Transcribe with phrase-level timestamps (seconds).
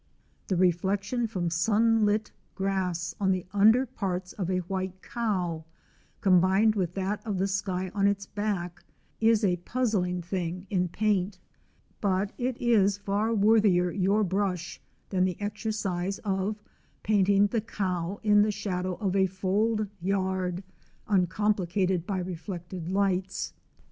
[0.47, 5.63] The reflection from sunlit grass on the under parts of a white cow,
[6.21, 8.83] combined with that of the sky on its back,
[9.19, 11.37] is a puzzling thing in paint;
[12.01, 16.63] but it is far worthier your brush than the exercise of
[17.03, 20.63] painting the cow in the shadow of a fold yard,
[21.07, 23.53] uncomplicated by reflected lights.